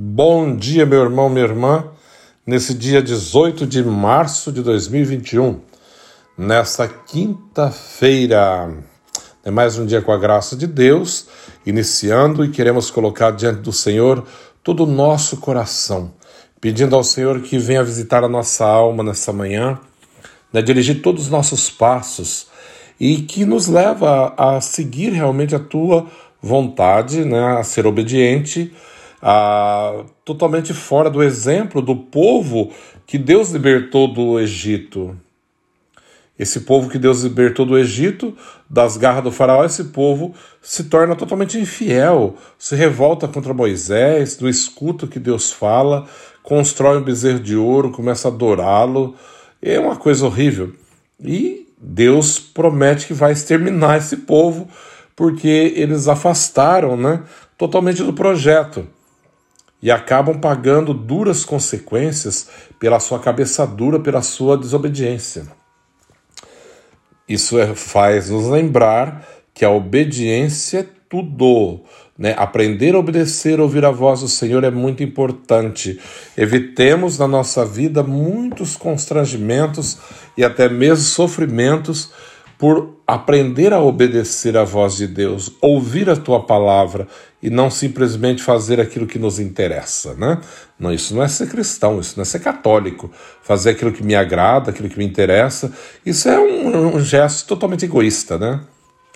[0.00, 1.88] Bom dia, meu irmão, minha irmã,
[2.46, 5.58] nesse dia 18 de março de 2021,
[6.38, 8.72] nessa quinta-feira.
[9.44, 11.26] É mais um dia com a graça de Deus,
[11.66, 14.24] iniciando e queremos colocar diante do Senhor
[14.62, 16.12] todo o nosso coração,
[16.60, 19.80] pedindo ao Senhor que venha visitar a nossa alma nessa manhã,
[20.52, 22.46] né, dirigir todos os nossos passos
[23.00, 26.06] e que nos leva a seguir realmente a tua
[26.40, 28.72] vontade, né, a ser obediente
[29.22, 32.72] ah, totalmente fora do exemplo do povo
[33.06, 35.16] que Deus libertou do Egito.
[36.38, 38.36] Esse povo que Deus libertou do Egito,
[38.70, 44.48] das garras do faraó, esse povo se torna totalmente infiel, se revolta contra Moisés, não
[44.48, 46.06] escuta o que Deus fala,
[46.44, 49.16] constrói um bezerro de ouro, começa a adorá-lo.
[49.60, 50.72] É uma coisa horrível.
[51.20, 54.68] E Deus promete que vai exterminar esse povo
[55.16, 57.20] porque eles afastaram né,
[57.56, 58.86] totalmente do projeto
[59.80, 62.48] e acabam pagando duras consequências
[62.78, 65.46] pela sua cabeça dura, pela sua desobediência.
[67.28, 71.80] Isso é, faz nos lembrar que a obediência é tudo.
[72.16, 72.34] Né?
[72.36, 76.00] Aprender a obedecer, ouvir a voz do Senhor é muito importante.
[76.36, 79.98] Evitemos na nossa vida muitos constrangimentos
[80.36, 82.10] e até mesmo sofrimentos
[82.58, 87.08] por aprender a obedecer à voz de Deus, ouvir a tua palavra
[87.42, 90.38] e não simplesmente fazer aquilo que nos interessa, né?
[90.78, 93.10] Não, isso não é ser cristão, isso não é ser católico.
[93.42, 95.72] Fazer aquilo que me agrada, aquilo que me interessa,
[96.04, 98.60] isso é um, um gesto totalmente egoísta, né?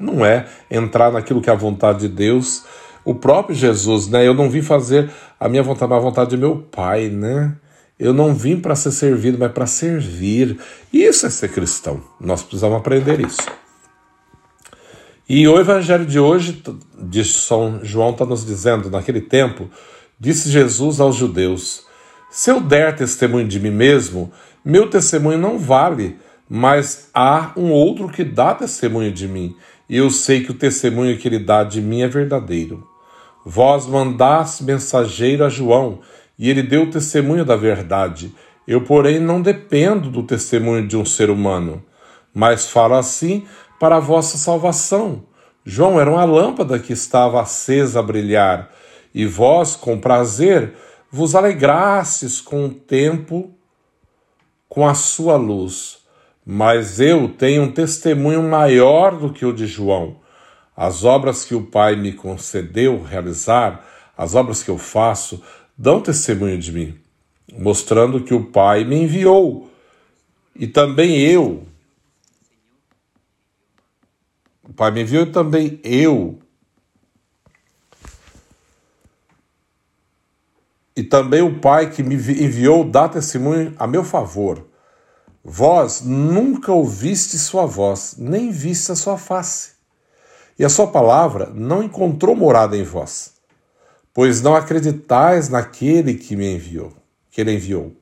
[0.00, 2.64] Não é entrar naquilo que é a vontade de Deus.
[3.04, 4.26] O próprio Jesus, né?
[4.26, 5.08] Eu não vim fazer
[5.38, 7.54] a minha vontade, mas a vontade de meu Pai, né?
[8.00, 10.58] Eu não vim para ser servido, mas para servir.
[10.92, 12.00] Isso é ser cristão.
[12.20, 13.65] Nós precisamos aprender isso.
[15.28, 16.62] E o evangelho de hoje,
[17.02, 19.68] de São João, está nos dizendo: naquele tempo,
[20.20, 21.84] disse Jesus aos judeus:
[22.30, 24.32] Se eu der testemunho de mim mesmo,
[24.64, 26.16] meu testemunho não vale,
[26.48, 29.56] mas há um outro que dá testemunho de mim,
[29.88, 32.86] e eu sei que o testemunho que ele dá de mim é verdadeiro.
[33.44, 36.00] Vós mandaste mensageiro a João
[36.38, 38.34] e ele deu testemunho da verdade.
[38.66, 41.82] Eu, porém, não dependo do testemunho de um ser humano,
[42.34, 43.44] mas falo assim
[43.78, 45.24] para a vossa salvação.
[45.64, 48.70] João era uma lâmpada que estava acesa a brilhar,
[49.14, 50.74] e vós, com prazer,
[51.10, 53.50] vos alegrastes com o tempo
[54.68, 55.98] com a sua luz.
[56.44, 60.16] Mas eu tenho um testemunho maior do que o de João.
[60.76, 63.84] As obras que o Pai me concedeu realizar,
[64.16, 65.42] as obras que eu faço,
[65.76, 66.98] dão testemunho de mim,
[67.58, 69.70] mostrando que o Pai me enviou.
[70.54, 71.66] E também eu.
[74.68, 76.38] O Pai me enviou e também eu.
[80.96, 84.66] E também o Pai que me enviou dá testemunho a meu favor.
[85.44, 89.72] Vós nunca ouviste sua voz, nem viste a sua face.
[90.58, 93.36] E a sua palavra não encontrou morada em vós
[94.16, 96.90] pois não acreditais naquele que me enviou,
[97.30, 97.94] que ele enviou.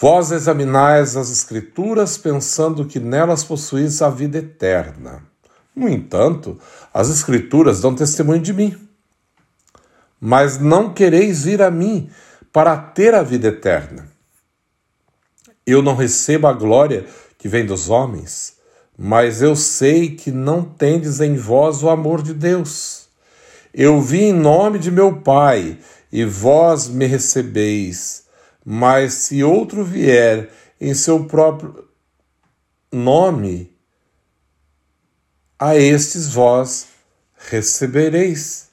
[0.00, 5.22] Vós examinais as Escrituras pensando que nelas possuís a vida eterna.
[5.76, 6.58] No entanto,
[6.92, 8.88] as Escrituras dão testemunho de mim.
[10.18, 12.08] Mas não quereis vir a mim
[12.50, 14.08] para ter a vida eterna.
[15.66, 17.04] Eu não recebo a glória
[17.36, 18.54] que vem dos homens,
[18.96, 23.06] mas eu sei que não tendes em vós o amor de Deus.
[23.74, 25.76] Eu vim em nome de meu Pai,
[26.10, 28.29] e vós me recebeis.
[28.64, 31.88] Mas se outro vier em seu próprio
[32.92, 33.70] nome,
[35.58, 36.88] a estes vós
[37.36, 38.68] recebereis.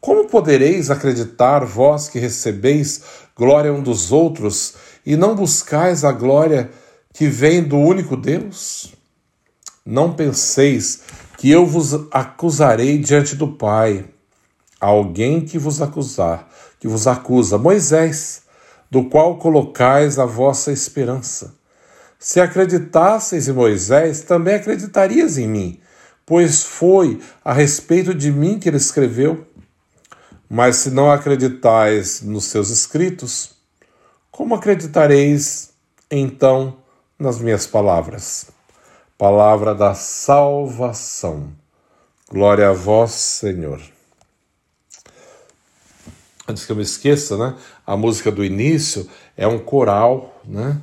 [0.00, 3.02] Como podereis acreditar, vós que recebeis
[3.36, 4.74] glória um dos outros,
[5.06, 6.70] e não buscais a glória
[7.12, 8.92] que vem do único Deus?
[9.84, 11.02] Não penseis
[11.38, 14.11] que eu vos acusarei diante do Pai.
[14.82, 16.48] Alguém que vos acusar,
[16.80, 18.42] que vos acusa, Moisés,
[18.90, 21.54] do qual colocais a vossa esperança.
[22.18, 25.80] Se acreditasseis em Moisés, também acreditarias em mim,
[26.26, 29.46] pois foi a respeito de mim que ele escreveu.
[30.50, 33.52] Mas se não acreditais nos seus escritos,
[34.30, 35.70] como acreditareis
[36.10, 36.76] então
[37.18, 38.48] nas minhas palavras?
[39.22, 41.52] palavra da salvação.
[42.28, 43.80] Glória a vós, Senhor.
[46.48, 47.54] Antes que eu me esqueça, né?
[47.86, 50.80] A música do início é um coral, né?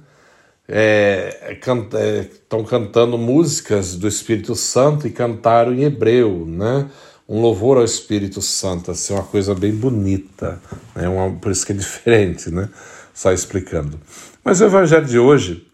[0.68, 6.88] É, estão é, cantando músicas do Espírito Santo e cantaram em hebreu, né?
[7.30, 10.60] um louvor ao Espírito Santo, assim, uma coisa bem bonita,
[10.96, 11.08] né?
[11.08, 12.68] Uma, por isso que é diferente, né?
[13.14, 14.00] Só explicando.
[14.44, 15.69] Mas o Evangelho de hoje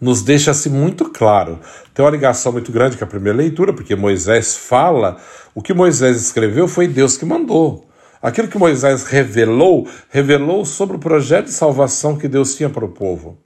[0.00, 1.60] nos deixa assim muito claro.
[1.92, 5.18] Tem uma ligação muito grande com a primeira leitura, porque Moisés fala,
[5.54, 7.86] o que Moisés escreveu foi Deus que mandou.
[8.22, 12.90] Aquilo que Moisés revelou, revelou sobre o projeto de salvação que Deus tinha para o
[12.90, 13.38] povo.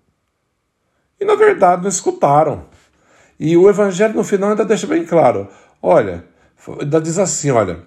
[1.20, 2.66] E na verdade não escutaram.
[3.38, 5.48] E o evangelho no final ainda deixa bem claro:
[5.80, 6.24] olha,
[6.80, 7.84] ainda diz assim: olha,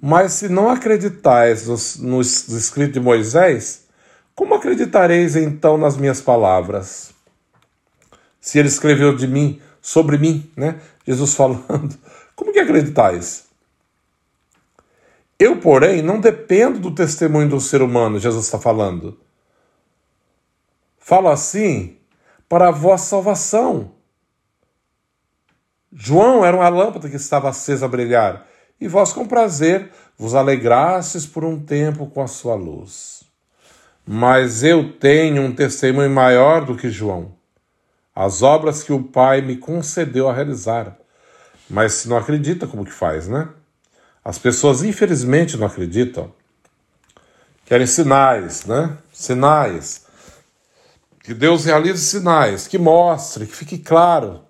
[0.00, 1.66] mas se não acreditais
[1.98, 3.86] nos escritos de Moisés,
[4.34, 7.15] como acreditareis então nas minhas palavras?
[8.46, 10.80] Se ele escreveu de mim, sobre mim, né?
[11.04, 11.98] Jesus falando,
[12.36, 13.46] como que acreditais?
[15.36, 19.18] Eu, porém, não dependo do testemunho do ser humano, Jesus está falando.
[20.96, 21.96] Falo assim
[22.48, 23.90] para a vossa salvação.
[25.92, 28.46] João era uma lâmpada que estava acesa a brilhar,
[28.80, 33.24] e vós com prazer vos alegrastes por um tempo com a sua luz.
[34.06, 37.34] Mas eu tenho um testemunho maior do que João,
[38.16, 40.96] as obras que o Pai me concedeu a realizar.
[41.68, 43.46] Mas se não acredita, como que faz, né?
[44.24, 46.32] As pessoas, infelizmente, não acreditam.
[47.66, 48.96] Querem sinais, né?
[49.12, 50.06] Sinais.
[51.22, 54.40] Que Deus realize sinais, que mostre, que fique claro.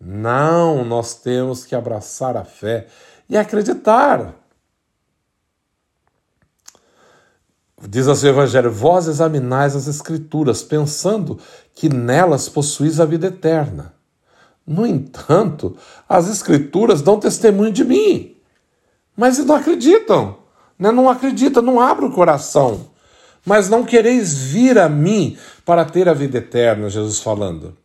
[0.00, 2.86] Não, nós temos que abraçar a fé
[3.28, 4.32] e acreditar.
[7.88, 11.38] Diz assim o Evangelho: Vós examinais as Escrituras, pensando
[11.74, 13.94] que nelas possuís a vida eterna.
[14.64, 15.76] No entanto,
[16.08, 18.36] as Escrituras dão testemunho de mim,
[19.16, 20.38] mas não acreditam,
[20.78, 20.92] né?
[20.92, 22.92] não acreditam, não abrem o coração.
[23.44, 27.76] Mas não quereis vir a mim para ter a vida eterna, Jesus falando.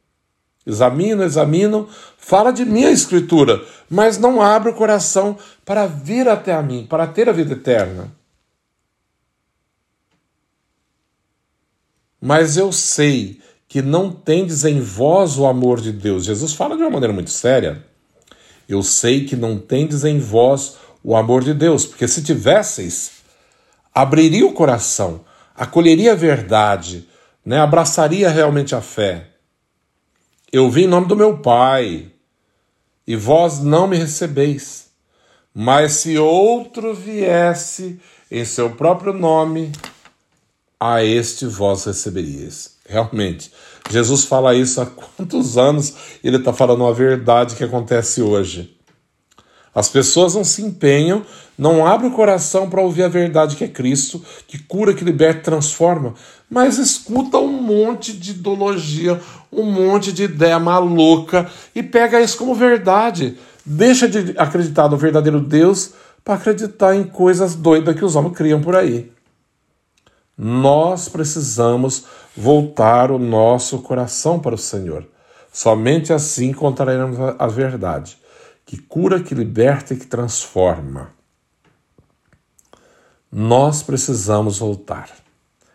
[0.68, 5.36] Examinam, examinam, fala de mim a Escritura, mas não abre o coração
[5.66, 8.17] para vir até a mim, para ter a vida eterna.
[12.28, 13.40] Mas eu sei
[13.70, 16.26] que não tendes em vós o amor de Deus.
[16.26, 17.86] Jesus fala de uma maneira muito séria.
[18.68, 23.12] Eu sei que não tendes em vós o amor de Deus, porque se tivesseis,
[23.96, 25.22] abriria o coração,
[25.56, 27.08] acolheria a verdade,
[27.46, 27.62] né?
[27.62, 29.28] abraçaria realmente a fé.
[30.52, 32.12] Eu vim em nome do meu Pai,
[33.08, 34.88] e vós não me recebeis.
[35.56, 39.72] Mas se outro viesse em seu próprio nome,
[40.80, 42.78] a este vós receberíeis.
[42.88, 43.52] Realmente,
[43.90, 45.94] Jesus fala isso há quantos anos
[46.24, 48.76] ele está falando a verdade que acontece hoje.
[49.74, 51.24] As pessoas não se empenham,
[51.58, 55.52] não abrem o coração para ouvir a verdade que é Cristo, que cura, que liberta,
[55.52, 56.16] transforma,
[56.50, 62.56] mas escuta um monte de ideologia, um monte de ideia maluca e pega isso como
[62.56, 63.38] verdade.
[63.64, 65.92] Deixa de acreditar no verdadeiro Deus
[66.24, 69.12] para acreditar em coisas doidas que os homens criam por aí.
[70.38, 75.08] Nós precisamos voltar o nosso coração para o Senhor.
[75.52, 78.18] Somente assim encontraremos a verdade,
[78.64, 81.10] que cura, que liberta e que transforma.
[83.32, 85.10] Nós precisamos voltar.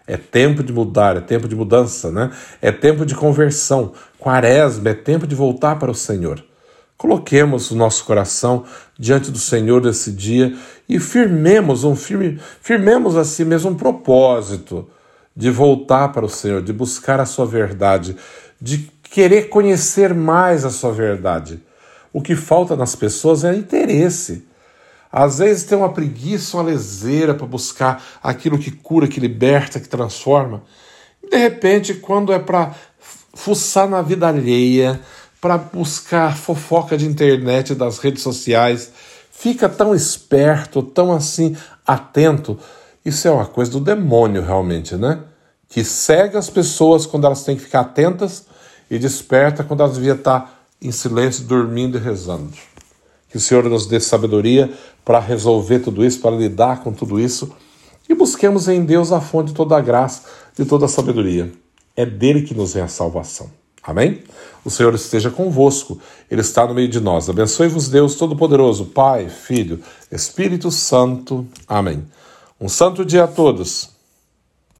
[0.06, 2.30] É tempo de mudar, é tempo de mudança, né?
[2.60, 3.92] É tempo de conversão.
[4.18, 6.44] Quaresma é tempo de voltar para o Senhor.
[7.02, 8.62] Coloquemos o nosso coração
[8.96, 10.56] diante do Senhor desse dia
[10.88, 14.88] e firmemos um firme, firmemos assim mesmo um propósito
[15.34, 18.14] de voltar para o Senhor, de buscar a sua verdade,
[18.60, 21.60] de querer conhecer mais a sua verdade.
[22.12, 24.46] O que falta nas pessoas é interesse.
[25.10, 29.88] Às vezes tem uma preguiça, uma leseira para buscar aquilo que cura, que liberta, que
[29.88, 30.62] transforma.
[31.28, 32.72] De repente, quando é para
[33.34, 35.00] fuçar na vida alheia,
[35.42, 38.92] para buscar fofoca de internet, das redes sociais.
[39.28, 42.56] Fica tão esperto, tão assim atento.
[43.04, 45.18] Isso é uma coisa do demônio, realmente, né?
[45.68, 48.46] Que cega as pessoas quando elas têm que ficar atentas
[48.88, 52.52] e desperta quando elas deviam estar em silêncio, dormindo e rezando.
[53.28, 54.72] Que o Senhor nos dê sabedoria
[55.04, 57.52] para resolver tudo isso, para lidar com tudo isso.
[58.08, 60.22] E busquemos em Deus a fonte de toda a graça,
[60.56, 61.52] de toda a sabedoria.
[61.96, 63.50] É dele que nos vem a salvação.
[63.82, 64.22] Amém?
[64.64, 65.98] O Senhor esteja convosco,
[66.30, 67.28] Ele está no meio de nós.
[67.28, 71.46] Abençoe-vos, Deus Todo-Poderoso, Pai, Filho, Espírito Santo.
[71.66, 72.04] Amém.
[72.60, 73.91] Um santo dia a todos.